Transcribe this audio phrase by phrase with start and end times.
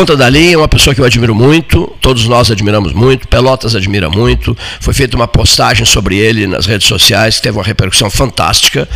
[0.00, 4.08] ponta da linha, uma pessoa que eu admiro muito, todos nós admiramos muito, Pelotas admira
[4.08, 4.56] muito.
[4.80, 8.88] Foi feita uma postagem sobre ele nas redes sociais, que teve uma repercussão fantástica.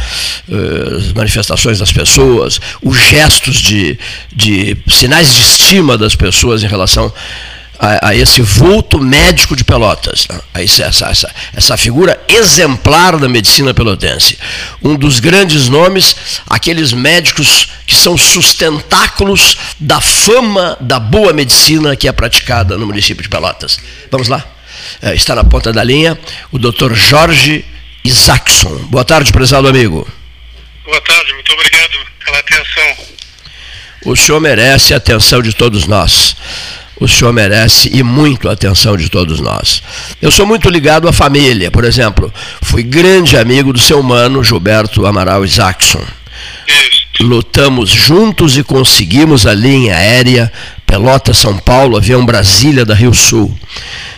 [0.49, 3.99] Uh, as manifestações das pessoas, os gestos de,
[4.35, 7.13] de sinais de estima das pessoas em relação
[7.79, 10.41] a, a esse vulto médico de Pelotas, né?
[10.55, 14.39] a essa, essa, essa figura exemplar da medicina pelotense.
[14.83, 16.17] Um dos grandes nomes,
[16.47, 23.23] aqueles médicos que são sustentáculos da fama da boa medicina que é praticada no município
[23.23, 23.79] de Pelotas.
[24.11, 24.45] Vamos lá?
[25.03, 26.19] É, está na ponta da linha
[26.53, 26.95] o Dr.
[26.95, 27.65] Jorge
[28.05, 28.77] Isaacson.
[28.89, 30.07] Boa tarde, prezado amigo.
[30.85, 31.93] Boa tarde, muito obrigado
[32.25, 33.15] pela atenção.
[34.05, 36.37] O senhor merece a atenção de todos nós
[37.01, 39.83] o senhor merece e muito a atenção de todos nós.
[40.21, 45.07] Eu sou muito ligado à família, por exemplo, fui grande amigo do seu mano Gilberto
[45.07, 46.03] Amaral Isaacson.
[47.21, 50.53] Lutamos juntos e conseguimos a linha aérea
[50.87, 53.57] Pelota-São Paulo, avião Brasília da Rio Sul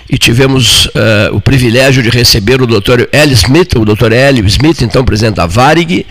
[0.08, 0.90] e tivemos uh,
[1.32, 3.06] o privilégio de receber o Dr.
[3.12, 3.32] L.
[3.32, 4.12] Smith, o Dr.
[4.12, 4.40] L.
[4.46, 6.06] Smith, então presidente da Varig,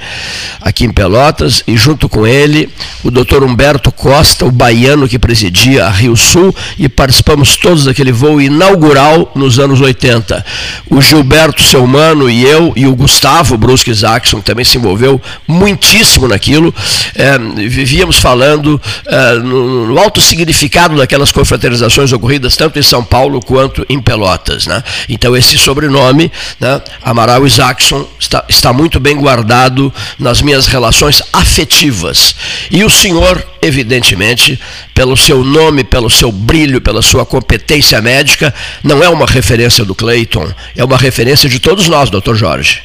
[0.62, 2.70] aqui em Pelotas, e junto com ele
[3.04, 3.44] o Dr.
[3.44, 9.32] Humberto Costa, o baiano que presidia a Rio Sul, e participamos todos daquele voo inaugural
[9.36, 10.46] nos anos 80.
[10.90, 16.74] O Gilberto Selmano e eu, e o Gustavo Brusque Jackson, também se envolveu muitíssimo naquilo,
[17.16, 23.40] eh, vivíamos falando eh, no, no alto significado daquelas confraternizações ocorridas tanto em São Paulo
[23.40, 24.68] quanto em Pelotas.
[24.68, 24.84] Né?
[25.10, 32.36] Então, esse sobrenome, né, Amaral Isaacson, está, está muito bem guardado nas minhas relações afetivas.
[32.72, 34.60] E o senhor, evidentemente,
[34.94, 39.96] pelo seu nome, pelo seu brilho, pela sua competência médica, não é uma referência do
[39.96, 42.82] Clayton, é uma referência de todos nós, doutor Jorge.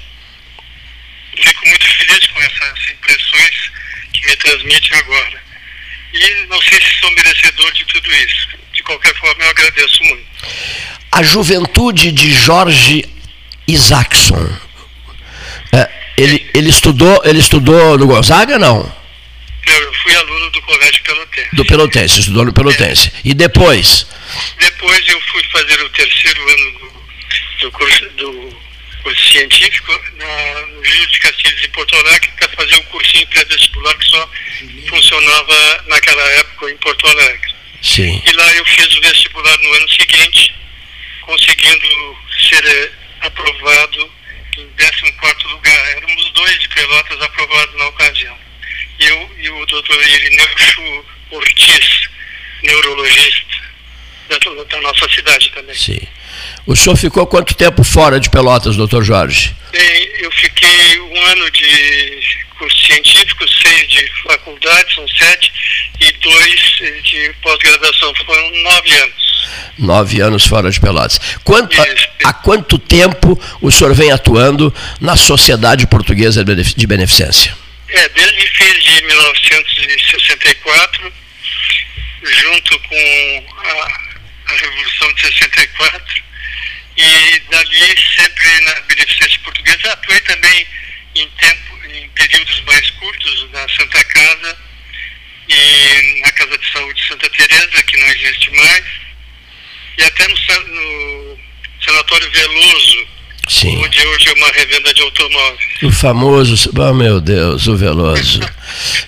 [1.37, 3.71] Fico muito feliz com essas impressões
[4.13, 5.41] que me transmite agora.
[6.13, 8.49] E não sei se sou merecedor de tudo isso.
[8.73, 10.27] De qualquer forma, eu agradeço muito.
[11.13, 13.05] A juventude de Jorge
[13.67, 14.49] Isaacson.
[15.73, 19.01] É, ele, ele, estudou, ele estudou no Gonzaga, não?
[19.67, 21.49] Eu fui aluno do Colégio Pelotense.
[21.53, 23.09] Do Pelotense, estudou no Pelotense.
[23.09, 23.21] É.
[23.25, 24.07] E depois?
[24.59, 26.93] Depois eu fui fazer o terceiro ano do,
[27.61, 28.57] do, curso, do
[29.03, 33.95] curso científico na, no Júlio de Castilhos, em Porto Alegre, para fazer um cursinho pré-vestibular
[33.97, 34.31] que só
[34.89, 37.55] funcionava naquela época em Porto Alegre.
[37.83, 38.23] Sim.
[38.25, 40.55] E lá eu fiz o vestibular no ano seguinte,
[41.31, 42.17] conseguindo
[42.49, 44.11] ser eh, aprovado
[44.59, 45.89] em 14 lugar.
[45.97, 48.37] Éramos dois de Pelotas aprovados na ocasião.
[48.99, 52.09] Eu e o doutor Irineu Chu Ortiz,
[52.65, 53.61] neurologista
[54.29, 55.75] da, da, nossa cidade também.
[55.75, 56.01] Sim.
[56.67, 59.55] O senhor ficou quanto tempo fora de Pelotas, doutor Jorge?
[59.73, 62.21] Bem, eu fiquei um ano de
[62.59, 65.53] curso científico, seis de faculdade, são sete,
[66.01, 66.61] e dois
[67.05, 69.31] de pós-graduação, foram nove anos.
[69.79, 71.21] Nove anos fora de Pelotas.
[71.45, 71.87] Quanto, a,
[72.25, 77.57] há quanto tempo o senhor vem atuando na Sociedade Portuguesa de Beneficência?
[77.89, 81.13] É, desde fim de 1964,
[82.23, 83.89] junto com a,
[84.47, 86.23] a Revolução de 64,
[87.01, 90.67] e dali sempre na Beneficência Portuguesa atuei também
[91.17, 94.59] em tempo em períodos mais curtos na Santa Casa
[95.49, 98.85] e na Casa de Saúde Santa Teresa, que não existe mais,
[99.99, 101.39] e até no, no
[101.85, 103.07] Sanatório Veloso,
[103.49, 103.85] Sim.
[103.85, 105.69] onde hoje é uma revenda de automóveis.
[105.83, 108.41] O famoso, oh meu Deus, o Veloso.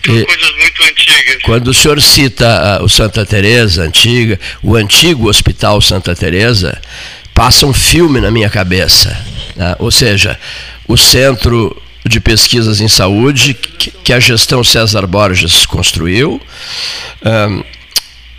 [0.05, 1.43] E, coisas muito antigas.
[1.45, 6.83] Quando o senhor cita o Santa Teresa antiga, o antigo Hospital Santa Teresa,
[7.35, 9.17] passa um filme na minha cabeça.
[9.57, 9.75] Né?
[9.79, 10.39] Ou seja,
[10.87, 16.41] o centro de pesquisas em saúde que a gestão César Borges construiu,
[17.25, 17.63] um,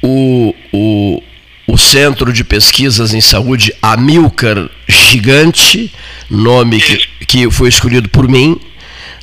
[0.01, 1.23] o, o,
[1.67, 5.93] o Centro de Pesquisas em Saúde Amilcar Gigante,
[6.29, 8.59] nome que, que foi escolhido por mim,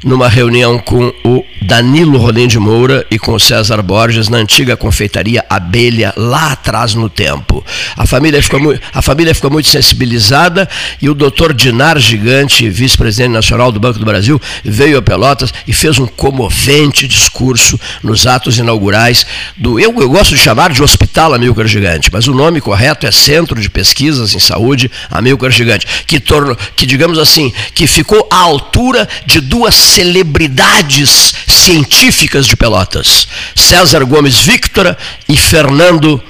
[0.04, 4.76] numa reunião com o Danilo Rolim de Moura e com o César Borges na antiga
[4.76, 7.64] confeitaria Abelha, lá atrás no tempo.
[7.96, 10.68] A família ficou, muito, a família ficou muito sensibilizada
[11.00, 15.72] e o doutor Dinar Gigante, vice-presidente nacional do Banco do Brasil, veio a Pelotas e
[15.72, 19.26] fez um comovente discurso nos atos inaugurais
[19.56, 19.78] do.
[19.78, 23.60] Eu, eu gosto de chamar de Hospital Amilcar Gigante, mas o nome correto é Centro
[23.60, 29.06] de Pesquisas em Saúde Amilcar Gigante, que, torno, que digamos assim, que ficou à altura
[29.26, 34.96] de duas celebridades científicas de Pelotas, César Gomes Victora
[35.28, 36.22] e Fernando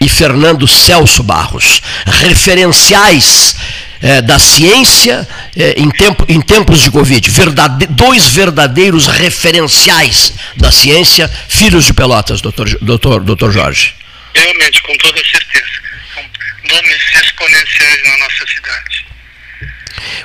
[0.00, 3.56] e Fernando Celso Barros, referenciais
[4.00, 5.26] é, da ciência
[5.56, 7.28] é, em, tempo, em tempos de Covid.
[7.30, 13.94] Verdade, dois verdadeiros referenciais da ciência, filhos de Pelotas, doutor, doutor, doutor Jorge.
[14.34, 15.66] Realmente, com toda certeza.
[16.14, 16.22] São
[16.70, 19.07] nomes exponenciais na nossa cidade.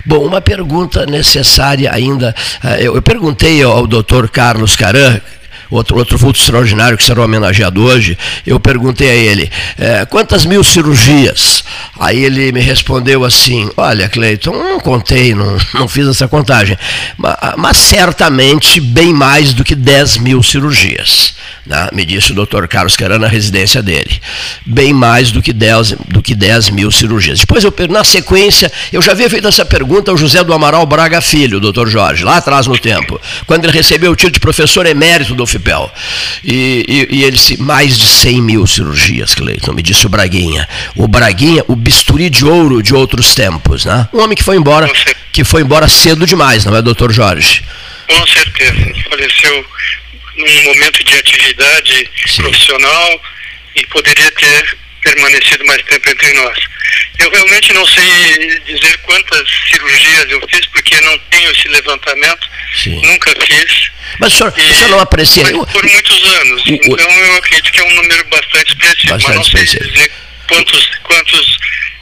[0.06, 2.36] Bom, uma pergunta necessária ainda.
[2.64, 5.20] É, eu perguntei ao doutor Carlos Caran,
[5.76, 10.64] outro, outro vulto extraordinário que será homenageado hoje, eu perguntei a ele, é, quantas mil
[10.64, 11.64] cirurgias?
[12.00, 16.78] Aí ele me respondeu assim, olha Cleiton, não contei, não, não fiz essa contagem,
[17.18, 21.34] mas, mas certamente bem mais do que 10 mil cirurgias,
[21.66, 21.90] né?
[21.92, 24.22] me disse o doutor Carlos Caran na residência dele,
[24.66, 27.40] bem mais do que 10, do que 10 mil cirurgias.
[27.40, 31.22] Depois, eu, na sequência, eu já havia feito essa pergunta ao José do Amaral Braga
[31.22, 35.34] Filho, doutor Jorge, lá atrás no tempo, quando ele recebeu o título de professor emérito
[35.34, 35.92] do FIP Cipel.
[36.44, 40.68] E, e, e ele disse, mais de 100 mil cirurgias, Cleiton, me disse o Braguinha.
[40.96, 44.08] O Braguinha, o bisturi de ouro de outros tempos, né?
[44.14, 44.92] Um homem que foi embora,
[45.32, 47.64] que foi embora cedo demais, não é, doutor Jorge?
[48.08, 48.94] Com certeza.
[49.10, 49.66] Faleceu
[50.36, 52.42] num momento de atividade Sim.
[52.42, 53.22] profissional
[53.76, 56.58] e poderia ter permanecido mais tempo entre nós.
[57.20, 63.02] Eu realmente não sei dizer quantas cirurgias eu fiz, porque não tenho esse levantamento, Sim.
[63.02, 63.92] nunca fiz.
[64.20, 65.44] Mas o senhor, e, o senhor não aprecia.
[65.46, 66.66] Por muitos anos.
[66.66, 69.92] O, então eu acredito que é um número bastante expressivo, bastante mas não sei expressivo.
[69.92, 70.12] dizer
[70.48, 71.58] quantos, quantos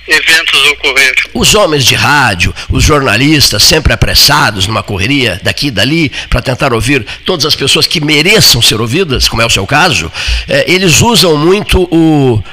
[0.07, 1.23] eventos ocorreram.
[1.33, 6.73] Os homens de rádio, os jornalistas, sempre apressados numa correria daqui e dali, para tentar
[6.73, 10.11] ouvir todas as pessoas que mereçam ser ouvidas, como é o seu caso,
[10.47, 12.43] é, eles usam muito o,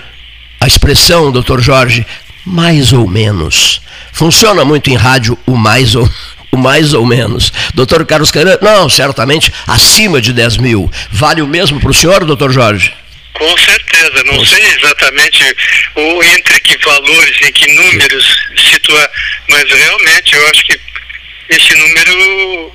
[0.68, 2.06] expressão, doutor Jorge,
[2.44, 3.80] mais ou menos.
[4.12, 6.08] Funciona muito em rádio o mais ou
[6.52, 7.52] o mais ou menos.
[7.74, 10.90] Doutor Carlos Caran, não, certamente acima de 10 mil.
[11.10, 12.94] Vale o mesmo para o senhor, doutor Jorge?
[13.34, 15.56] Com certeza, não sei exatamente
[15.94, 19.10] o, entre que valores, em que números situar,
[19.48, 20.80] mas realmente eu acho que
[21.50, 22.72] esse número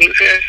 [0.00, 0.40] é,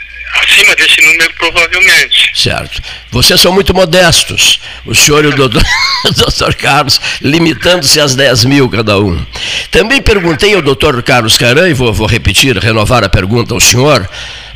[0.45, 2.31] acima desse número, provavelmente.
[2.33, 2.81] Certo.
[3.11, 5.63] Vocês são muito modestos, o senhor e o doutor,
[6.15, 9.25] doutor Carlos, limitando-se às 10 mil cada um.
[9.71, 14.07] Também perguntei ao doutor Carlos Caran, e vou, vou repetir, renovar a pergunta ao senhor,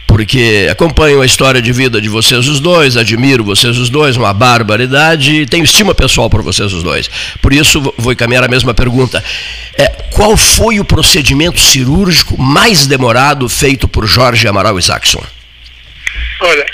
[0.07, 4.33] porque acompanho a história de vida de vocês os dois, admiro vocês os dois, uma
[4.33, 7.09] barbaridade, e tenho estima pessoal por vocês os dois.
[7.41, 9.23] Por isso, vou encaminhar a mesma pergunta.
[9.77, 15.23] É, qual foi o procedimento cirúrgico mais demorado feito por Jorge Amaral Isaacson?
[16.41, 16.65] Olha,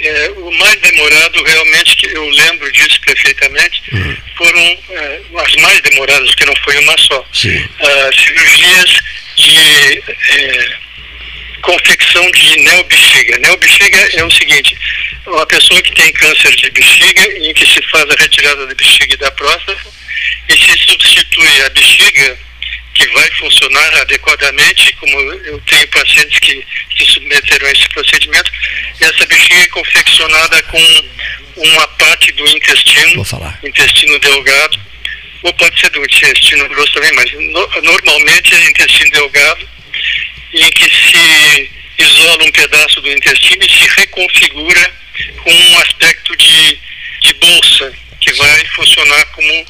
[0.00, 4.16] é, o mais demorado, realmente, que eu lembro disso perfeitamente, uhum.
[4.36, 7.20] foram é, as mais demoradas, que não foi uma só.
[7.20, 8.90] Uh, cirurgias
[9.36, 10.76] de é,
[11.62, 13.38] confecção de neobexiga.
[13.38, 14.76] Neobexiga é o seguinte,
[15.26, 19.14] uma pessoa que tem câncer de bexiga, em que se faz a retirada da bexiga
[19.14, 19.86] e da próstata,
[20.48, 22.38] e se substitui a bexiga
[22.94, 26.64] que vai funcionar adequadamente, como eu tenho pacientes que
[26.96, 28.52] se submeteram a esse procedimento,
[29.00, 30.78] essa bexiga é confeccionada com
[31.56, 33.24] uma parte do intestino,
[33.62, 34.78] intestino delgado,
[35.42, 39.68] ou pode ser do intestino grosso também, mas no, normalmente é intestino delgado,
[40.52, 44.92] em que se isola um pedaço do intestino e se reconfigura
[45.42, 46.78] com um aspecto de,
[47.20, 49.66] de bolsa, que vai funcionar como uma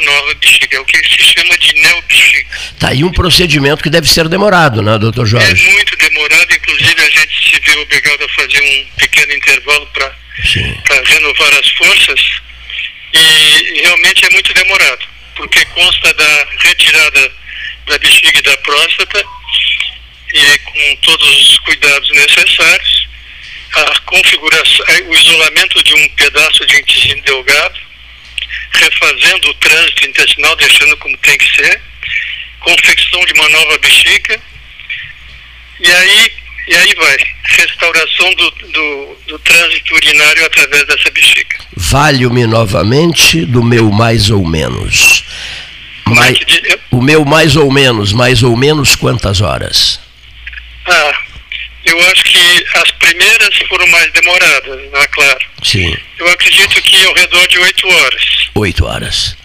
[0.00, 2.46] nova bexiga, é o que se chama de neobexiga.
[2.78, 5.68] Tá aí um procedimento que deve ser demorado, né, doutor Jorge?
[5.68, 10.12] É muito demorado, inclusive a gente se vê obrigado a fazer um pequeno intervalo para
[11.04, 12.20] renovar as forças,
[13.12, 15.06] e realmente é muito demorado,
[15.36, 17.32] porque consta da retirada
[17.86, 19.24] da bexiga e da próstata,
[20.34, 23.08] e com todos os cuidados necessários,
[23.74, 27.80] a configuração, o isolamento de um pedaço de intestino delgado,
[28.72, 31.80] refazendo o trânsito intestinal, deixando como tem que ser,
[32.60, 34.40] confecção de uma nova bexiga,
[35.80, 36.32] e aí,
[36.68, 41.58] e aí vai, restauração do, do, do trânsito urinário através dessa bexiga.
[41.76, 45.24] Valho-me novamente do meu mais ou menos.
[46.06, 46.38] Mais,
[46.90, 50.00] o meu mais ou menos, mais ou menos quantas horas?
[50.86, 51.14] Ah,
[51.84, 55.38] eu acho que as primeiras foram mais demoradas, é claro.
[55.62, 55.96] Sim.
[56.18, 58.24] Eu acredito que ao redor de oito horas.
[58.54, 59.36] Oito horas.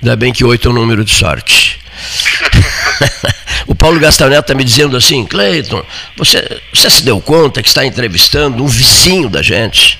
[0.00, 1.78] Ainda bem que oito é um número de sorte.
[3.66, 5.84] o Paulo Gastaneto está me dizendo assim, Cleiton,
[6.16, 9.98] você, você se deu conta que está entrevistando um vizinho da gente,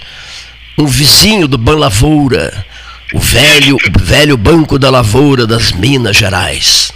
[0.78, 2.64] um vizinho do Ban Lavoura,
[3.12, 6.92] o velho, o velho Banco da Lavoura das Minas Gerais.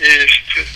[0.00, 0.66] Isso.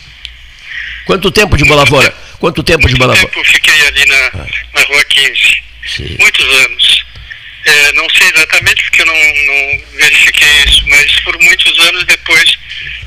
[1.07, 2.15] Quanto tempo de Ban Lavoura?
[2.41, 3.21] Quanto tempo Muito de Lavoura?
[3.21, 4.47] tempo fiquei ali na, ah.
[4.73, 5.63] na Rua 15.
[5.87, 6.17] Sim.
[6.19, 7.05] Muitos anos.
[7.67, 12.59] É, não sei exatamente porque eu não, não verifiquei isso, mas por muitos anos depois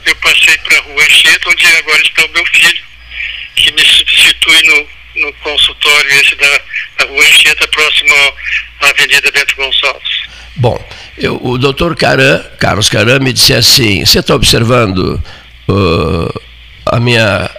[0.06, 2.84] eu passei para a rua Anchieta, onde agora está o meu filho,
[3.56, 4.88] que me substitui no,
[5.26, 6.62] no consultório esse da,
[7.00, 8.14] da rua Anchieta, próximo
[8.82, 10.24] à Avenida Bento Gonçalves.
[10.56, 15.20] Bom, eu, o doutor Caran, Carlos Caran, me disse assim: você está observando
[15.68, 16.42] uh,
[16.86, 17.50] a minha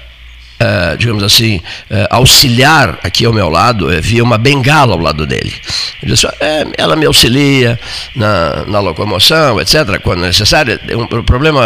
[0.55, 1.57] Uh, digamos assim,
[1.91, 5.53] uh, auxiliar aqui ao meu lado, uh, via uma bengala ao lado dele.
[6.01, 7.79] Ele disse, é, ela me auxilia
[8.15, 10.79] na, na locomoção, etc., quando necessário.
[10.87, 11.61] É um problema,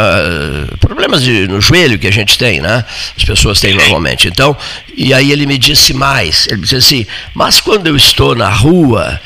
[0.80, 2.82] problemas de, no joelho que a gente tem, né?
[3.14, 4.26] As pessoas têm normalmente.
[4.26, 4.56] Então,
[4.96, 9.20] e aí ele me disse mais, ele disse assim, mas quando eu estou na rua,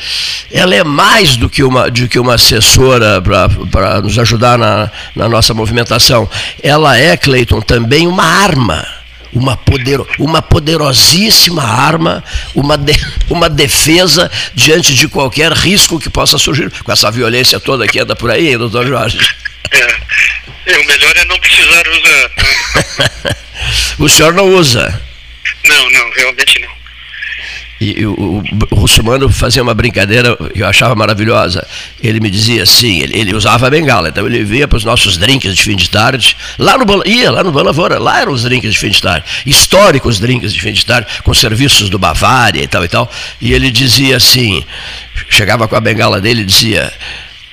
[0.50, 3.22] ela é mais do que uma, do que uma assessora
[3.70, 6.28] para nos ajudar na, na nossa movimentação.
[6.62, 9.01] Ela é, Cleiton, também uma arma
[9.32, 12.22] uma, poder, uma poderosíssima arma,
[12.54, 12.92] uma, de,
[13.30, 18.14] uma defesa diante de qualquer risco que possa surgir com essa violência toda que anda
[18.14, 19.18] por aí, hein, doutor Jorge?
[19.70, 22.30] É, o melhor é não precisar usar.
[23.24, 23.36] Né?
[23.98, 25.02] o senhor não usa?
[25.64, 26.81] Não, não, realmente não.
[27.82, 31.66] E, o, o, o Russumano fazia uma brincadeira que eu achava maravilhosa.
[32.00, 35.16] Ele me dizia assim, ele, ele usava a bengala, então ele via para os nossos
[35.16, 38.72] drinks de fim de tarde, lá no ia lá no Balavora, lá eram os drinks
[38.72, 42.66] de fim de tarde, históricos drinks de fim de tarde, com serviços do Bavária e
[42.68, 43.10] tal e tal,
[43.40, 44.64] e ele dizia assim,
[45.28, 46.92] chegava com a bengala dele e dizia,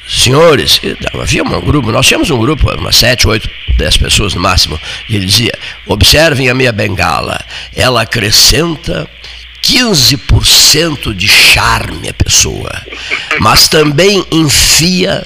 [0.07, 0.79] senhores,
[1.19, 5.15] havia um grupo, nós tínhamos um grupo, umas sete, oito, dez pessoas no máximo, e
[5.15, 5.53] ele dizia,
[5.87, 7.39] observem a minha bengala,
[7.75, 9.09] ela acrescenta
[9.69, 12.71] 15% de charme a pessoa,
[13.39, 15.25] mas também enfia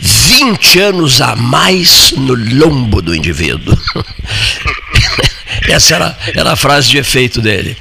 [0.00, 3.76] 20 anos a mais no lombo do indivíduo.
[5.68, 7.76] Essa era, era a frase de efeito dele.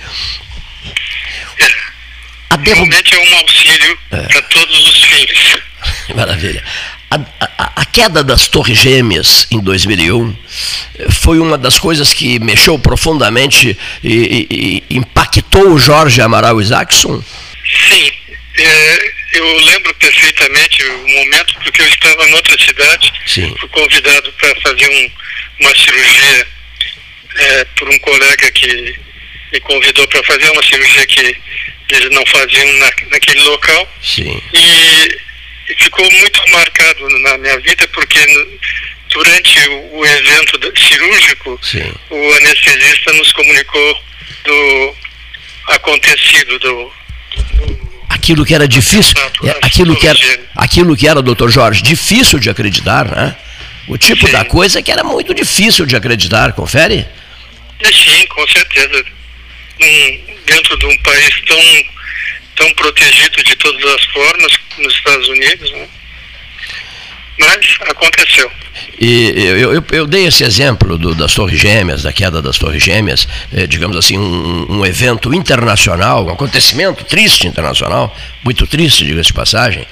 [2.50, 2.90] A derrub...
[2.90, 4.22] Realmente é um auxílio é.
[4.24, 5.62] para todos os fins.
[6.14, 6.64] Maravilha.
[7.12, 10.34] A, a, a, queda das Torres Gêmeas em 2001
[11.10, 14.14] foi uma das coisas que mexeu profundamente e,
[14.50, 17.22] e, e impactou o Jorge Amaral Isaacson?
[17.90, 18.12] Sim,
[18.58, 23.54] é, eu lembro perfeitamente o momento, porque eu estava em outra cidade, Sim.
[23.60, 26.48] fui convidado para fazer um, uma cirurgia
[27.36, 28.96] é, por um colega que
[29.52, 31.38] me convidou para fazer uma cirurgia que
[31.90, 33.94] eles não faziam na, naquele local.
[34.02, 34.42] Sim.
[34.54, 35.31] E
[35.78, 38.20] ficou muito marcado na minha vida porque
[39.10, 41.94] durante o, evento cirúrgico Sim.
[42.10, 44.02] o anestesista nos comunicou
[44.44, 44.96] do
[45.68, 46.92] acontecido do,
[47.58, 49.14] do aquilo que era difícil
[49.44, 50.20] é, aquilo que era
[50.56, 53.36] aquilo que era doutor Jorge difícil de acreditar né
[53.88, 54.32] o tipo sim.
[54.32, 57.06] da coisa que era muito difícil de acreditar confere
[57.80, 59.06] é, sim com certeza
[59.82, 61.58] um, dentro de um país tão
[62.62, 65.88] tão protegido de todas as formas nos Estados Unidos, né?
[67.40, 68.52] mas aconteceu.
[69.00, 72.84] E eu, eu, eu, dei esse exemplo do, das Torres Gêmeas, da queda das Torres
[72.84, 79.28] Gêmeas, eh, digamos assim, um, um, evento internacional, um acontecimento triste internacional, muito triste, diga-se
[79.28, 79.88] de passagem,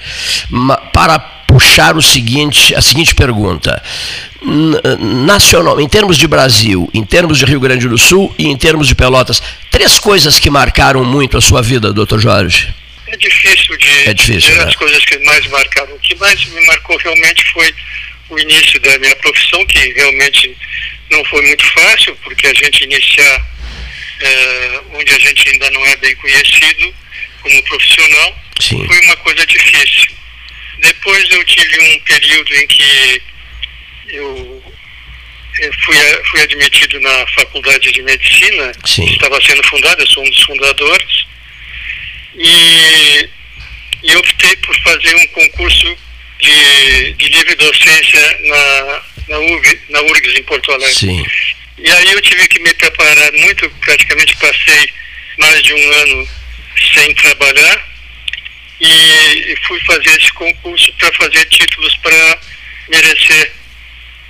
[0.92, 3.82] para puxar o seguinte, a seguinte pergunta.
[4.98, 8.88] Nacional, em termos de Brasil, em termos de Rio Grande do Sul e em termos
[8.88, 12.72] de Pelotas, três coisas que marcaram muito a sua vida, doutor Jorge.
[13.06, 14.64] É difícil de é difícil, dizer né?
[14.64, 15.94] as coisas que mais marcaram.
[15.94, 17.74] O que mais me marcou realmente foi
[18.30, 20.56] o início da minha profissão, que realmente
[21.10, 23.46] não foi muito fácil, porque a gente iniciar
[24.20, 26.94] é, onde a gente ainda não é bem conhecido
[27.42, 28.86] como profissional, Sim.
[28.86, 30.14] foi uma coisa difícil.
[30.78, 33.22] Depois eu tive um período em que
[34.12, 34.62] eu,
[35.60, 35.96] eu fui,
[36.30, 39.06] fui admitido na faculdade de medicina, Sim.
[39.06, 41.26] que estava sendo fundada, eu sou um dos fundadores,
[42.34, 43.28] e,
[44.02, 45.96] e optei por fazer um concurso
[46.40, 50.94] de, de livre docência na, na, URG, na URGS em Porto Alegre.
[50.94, 51.26] Sim.
[51.78, 54.88] E aí eu tive que me preparar muito, praticamente passei
[55.38, 56.28] mais de um ano
[56.94, 57.90] sem trabalhar,
[58.80, 62.38] e, fui fazer esse concurso para fazer títulos para
[62.88, 63.52] merecer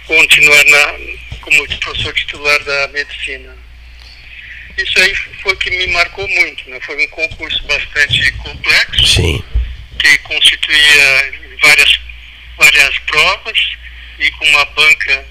[0.06, 3.56] continuar na, como professor titular da medicina.
[4.76, 6.78] Isso aí foi o que me marcou muito, né?
[6.80, 9.44] Foi um concurso bastante complexo, Sim.
[9.98, 12.00] que constituía várias,
[12.56, 13.58] várias provas
[14.18, 15.26] e com uma banca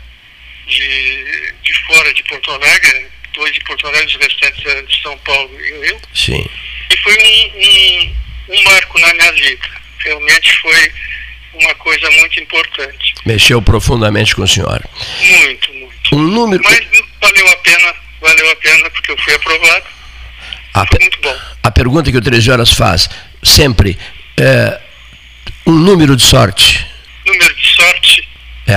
[0.68, 5.60] de, de fora de Porto Alegre, dois de Porto Alegre, os restantes de São Paulo
[5.60, 6.02] e Rio.
[6.14, 6.50] Sim.
[6.92, 8.16] E foi um, um
[8.50, 9.70] um marco na minha vida.
[10.00, 10.94] Realmente foi
[11.54, 13.09] uma coisa muito importante.
[13.26, 14.84] Mexeu profundamente com o senhor.
[15.22, 16.16] Muito, muito.
[16.16, 16.64] Um número.
[16.64, 16.80] Mas
[17.22, 19.86] valeu a pena, valeu a pena porque eu fui aprovado.
[20.74, 21.36] A foi muito bom.
[21.64, 23.10] A pergunta que o 13 horas faz
[23.44, 23.98] sempre
[24.38, 24.80] é
[25.66, 26.86] um número de sorte.
[27.26, 28.28] Número de sorte.
[28.68, 28.76] É.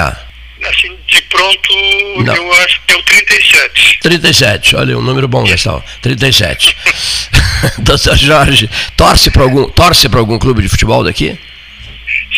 [0.68, 2.34] Assim, de confronto, Não.
[2.34, 3.98] eu acho que é o 37.
[4.00, 5.82] 37, olha, um número bom, Gastão.
[6.00, 6.76] 37.
[7.78, 11.38] Doutor Jorge, torce para algum, torce algum clube de futebol daqui?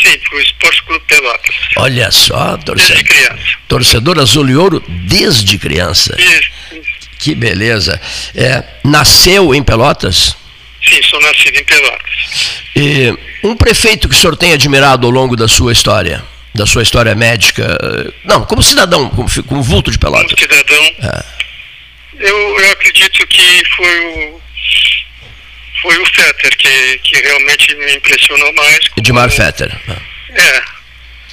[0.05, 1.55] Sim, para o Esporte Clube Pelotas.
[1.77, 3.03] Olha só, torcedor.
[3.03, 3.59] Desde criança.
[3.67, 6.15] Torcedor azul e ouro desde criança.
[6.19, 6.51] Isso.
[7.19, 7.99] Que beleza.
[8.35, 10.37] É, nasceu em Pelotas?
[10.87, 12.61] Sim, sou nascido em Pelotas.
[12.77, 16.23] E um prefeito que o senhor tem admirado ao longo da sua história?
[16.55, 17.79] Da sua história médica?
[18.25, 20.35] Não, como cidadão, como, como vulto de Pelotas.
[20.35, 21.25] Como cidadão, é.
[22.29, 24.41] eu, eu acredito que foi o,
[25.85, 28.89] foi o Fetter que, que realmente me impressionou mais.
[28.89, 29.71] Como, Edmar Fetter.
[30.31, 30.63] É,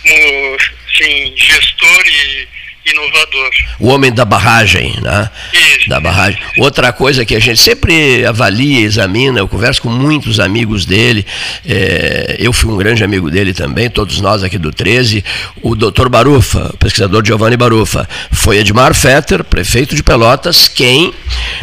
[0.03, 0.57] como
[0.97, 2.47] sim, gestor e
[2.85, 3.49] inovador.
[3.79, 5.29] O homem da barragem, né?
[5.53, 5.87] Isso.
[5.87, 6.37] Da barragem.
[6.57, 11.25] Outra coisa que a gente sempre avalia, examina, eu converso com muitos amigos dele,
[11.65, 15.23] é, eu fui um grande amigo dele também, todos nós aqui do 13,
[15.61, 21.13] o doutor Barufa, o pesquisador Giovanni Barufa, foi Edmar Fetter, prefeito de Pelotas, quem...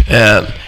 [0.09, 0.68] É,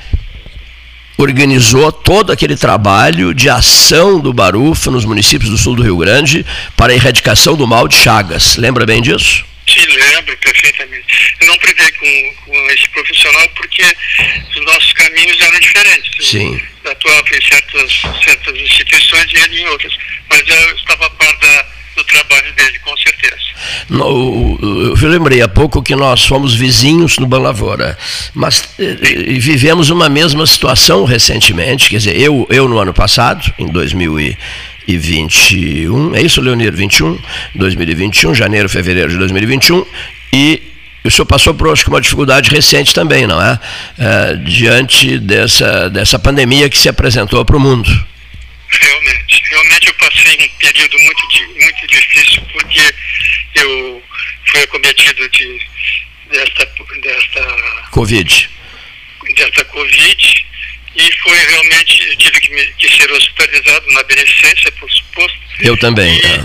[1.22, 6.44] organizou todo aquele trabalho de ação do Barufa nos municípios do sul do Rio Grande
[6.76, 8.56] para a erradicação do mal de Chagas.
[8.56, 9.44] Lembra bem disso?
[9.66, 11.36] Te lembro perfeitamente.
[11.40, 13.84] Eu não privei com, com esse profissional porque
[14.56, 16.26] os nossos caminhos eram diferentes.
[16.26, 16.60] Sim.
[16.84, 19.96] Eu atuava em certas, certas instituições e ele em outras.
[20.28, 21.66] Mas eu estava a par da,
[21.96, 23.36] do trabalho dele, com certeza.
[23.88, 27.98] No, eu lembrei há pouco que nós fomos vizinhos no Banlavora,
[28.34, 31.90] mas e, e vivemos uma mesma situação recentemente.
[31.90, 34.36] Quer dizer, eu, eu no ano passado, em 2000 e
[34.86, 36.74] 2021, é isso, Leonir?
[36.74, 37.18] 21,
[37.54, 39.84] 2021, janeiro, fevereiro de 2021,
[40.32, 40.62] e
[41.04, 43.58] o senhor passou por acho uma dificuldade recente também, não é?
[43.98, 47.88] é diante dessa, dessa pandemia que se apresentou para o mundo.
[49.90, 52.94] Eu passei um período muito, muito difícil porque
[53.56, 54.02] eu
[54.46, 55.60] fui acometido de,
[56.30, 56.64] desta,
[57.02, 58.50] desta Covid.
[59.34, 60.46] Desta Covid
[60.94, 65.38] e foi realmente, eu tive que, me, que ser hospitalizado na beneficência, por suposto.
[65.58, 66.14] Eu também.
[66.14, 66.44] E, é.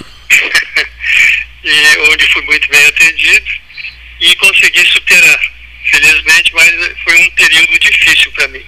[1.69, 3.51] e onde fui muito bem atendido
[4.21, 5.39] e consegui superar.
[5.83, 6.71] Felizmente, mas
[7.03, 8.65] foi um período difícil para mim.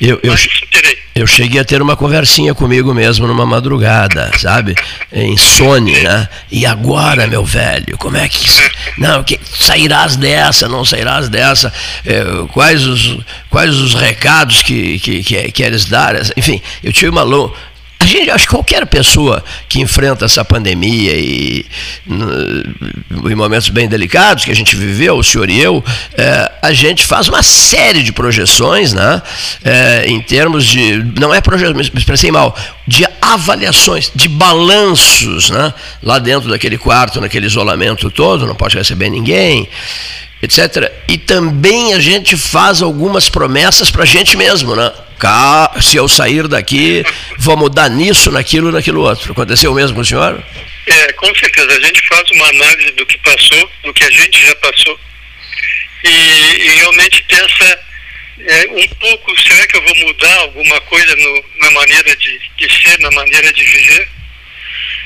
[0.00, 0.34] Eu, eu,
[1.14, 4.74] eu, cheguei a ter uma conversinha comigo mesmo numa madrugada, sabe?
[5.12, 6.28] Em Sony, né?
[6.50, 8.44] E agora, meu velho, como é que.
[8.98, 11.72] Não, que, sairás dessa, não sairás dessa?
[12.04, 16.16] É, quais, os, quais os recados que, que, que queres dar?
[16.36, 17.24] Enfim, eu tive uma,
[18.02, 21.64] a gente, acho que qualquer pessoa que enfrenta essa pandemia e
[23.30, 25.84] em momentos bem delicados que a gente viveu, o senhor e eu,
[26.18, 29.22] é, a gente faz uma série de projeções, né?
[29.64, 32.56] É, em termos de, não é projeção, me expressei mal,
[32.88, 35.72] de avaliações, de balanços, né?
[36.02, 39.68] Lá dentro daquele quarto, naquele isolamento todo, não pode receber ninguém
[40.42, 40.90] etc.
[41.06, 44.90] E também a gente faz algumas promessas para a gente mesmo, né?
[45.80, 47.04] Se eu sair daqui,
[47.38, 49.32] vou mudar nisso, naquilo, naquilo outro.
[49.32, 50.42] Aconteceu o mesmo com o senhor?
[50.86, 51.72] É, com certeza.
[51.72, 54.98] A gente faz uma análise do que passou, do que a gente já passou,
[56.04, 57.78] e, e realmente pensa
[58.40, 62.80] é, um pouco, será que eu vou mudar alguma coisa no, na maneira de, de
[62.80, 64.08] ser, na maneira de viver?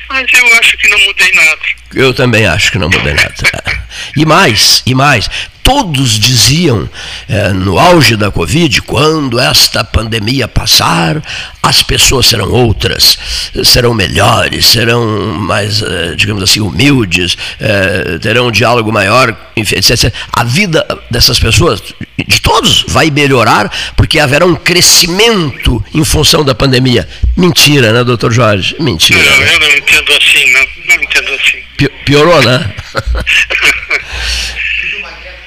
[0.09, 1.61] Mas eu acho que não mudei nada.
[1.95, 3.35] Eu também acho que não mudei nada.
[4.17, 5.29] e mais, e mais,
[5.67, 6.89] todos diziam
[7.29, 11.21] é, no auge da Covid, quando esta pandemia passar,
[11.61, 13.19] as pessoas serão outras,
[13.65, 20.15] serão melhores, serão mais, é, digamos assim, humildes, é, terão um diálogo maior, enfim, etc.
[20.33, 21.83] A vida dessas pessoas,
[22.17, 27.09] de todos, vai melhorar porque haverá um crescimento em função da pandemia.
[27.37, 28.77] Mentira, né, doutor Jorge?
[28.79, 29.19] Mentira.
[29.19, 31.91] Não, eu não entendo assim, não, não entendo assim.
[32.05, 32.73] Piorou, né?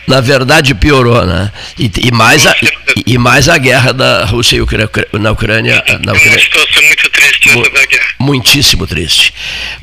[0.10, 1.52] na verdade piorou, né?
[1.78, 2.56] E, e mais, a,
[2.96, 5.84] e, e, mais a guerra da Rússia e Ucrânia, na Ucrânia.
[6.04, 6.30] Na Ucrânia.
[6.30, 8.08] É uma situação muito triste essa da guerra.
[8.18, 9.32] Muitíssimo triste.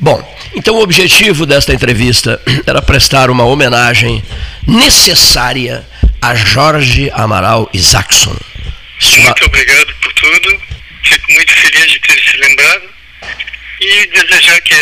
[0.01, 0.21] Bom,
[0.53, 4.21] então o objetivo desta entrevista era prestar uma homenagem
[4.67, 5.87] necessária
[6.21, 8.35] a Jorge Amaral Isaacson.
[9.15, 10.59] Muito obrigado por tudo.
[11.03, 12.96] Fico muito feliz de ter se lembrado
[13.79, 14.73] e desejar que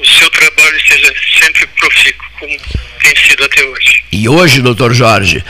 [0.00, 2.56] o seu trabalho seja sempre profícuo, como
[3.02, 4.04] tem sido até hoje.
[4.12, 5.44] E hoje, doutor Jorge,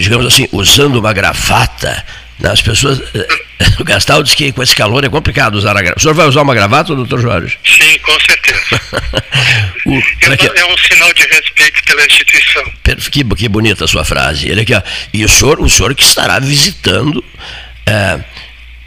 [0.00, 2.04] digamos assim, usando uma gravata,
[2.38, 3.00] né, as pessoas.
[3.80, 5.98] O Gastal diz que com esse calor é complicado usar a gravata.
[5.98, 7.58] O senhor vai usar uma gravata, doutor Jorge?
[7.64, 8.80] Sim, com certeza.
[9.86, 12.64] o, é, é, um sinal de respeito pela instituição.
[13.10, 14.48] Que, que bonita a sua frase.
[14.48, 14.82] Ele aqui, ó,
[15.12, 17.24] e o senhor, o senhor que estará visitando.
[17.86, 18.20] É,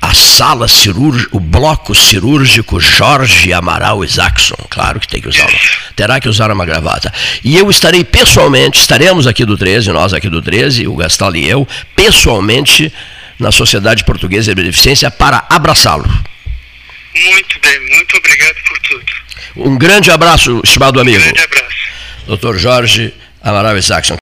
[0.01, 4.55] a sala cirúrgica, o bloco cirúrgico Jorge Amaral Isaacson.
[4.69, 5.49] Claro que tem que usar
[6.01, 7.13] terá que usar uma gravata.
[7.43, 11.47] E eu estarei pessoalmente, estaremos aqui do 13, nós aqui do 13, o Gastal e
[11.47, 12.91] eu, pessoalmente
[13.39, 16.03] na Sociedade Portuguesa de Beneficência para abraçá-lo.
[16.03, 19.05] Muito bem, muito obrigado por tudo.
[19.57, 21.19] Um grande abraço, estimado amigo.
[21.19, 21.71] Um grande abraço.
[22.27, 22.57] Dr.
[22.57, 24.20] Jorge Amaral Saxon.